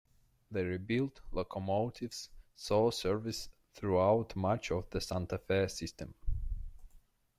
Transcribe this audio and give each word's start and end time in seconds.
The 0.49 0.65
rebuilt 0.65 1.21
locomotives 1.31 2.31
saw 2.55 2.89
service 2.89 3.49
throughout 3.75 4.35
much 4.35 4.71
of 4.71 4.89
the 4.89 4.99
Santa 4.99 5.37
Fe 5.37 5.67
system. 5.67 6.15